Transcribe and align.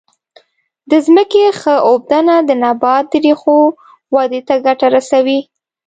د 0.89 0.91
ځمکې 1.05 1.43
ښه 1.59 1.75
اوبدنه 1.89 2.35
د 2.47 2.49
نبات 2.63 3.03
د 3.11 3.13
ریښو 3.23 3.59
ودې 4.13 4.41
ته 4.47 4.55
ګټه 4.65 4.87
رسوي. 4.95 5.39